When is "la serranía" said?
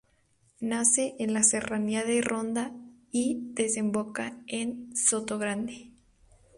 1.35-2.03